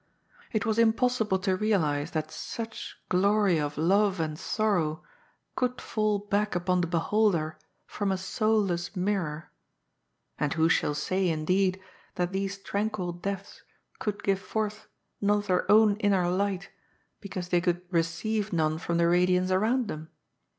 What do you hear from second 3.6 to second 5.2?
love and sorrow